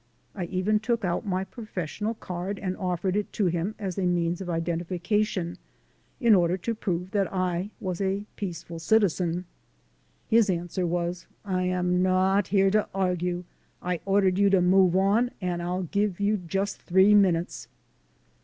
I 0.33 0.45
even 0.45 0.79
took 0.79 1.05
out 1.05 1.27
my 1.27 1.43
professional 1.43 2.15
card 2.15 2.57
and 2.57 2.75
offered 2.75 3.15
it 3.15 3.31
to 3.33 3.45
him 3.45 3.75
as 3.77 3.99
a 3.99 4.05
means 4.07 4.41
of 4.41 4.49
identification, 4.49 5.59
in 6.19 6.33
order 6.33 6.57
to 6.57 6.73
prove 6.73 7.11
that 7.11 7.31
I 7.31 7.69
was 7.79 8.01
a 8.01 8.23
peaceful 8.35 8.79
citizen. 8.79 9.45
His 10.27 10.49
answer 10.49 10.87
was: 10.87 11.27
"I 11.45 11.65
am 11.65 12.01
not 12.01 12.47
here 12.47 12.71
to 12.71 12.87
argue; 12.95 13.43
I 13.79 13.99
ordered 14.03 14.39
you 14.39 14.49
to 14.49 14.59
move 14.59 14.95
on 14.95 15.29
and 15.39 15.61
I'll 15.61 15.83
give 15.83 16.19
you 16.19 16.37
just 16.47 16.81
three 16.81 17.13
minutes." 17.13 17.67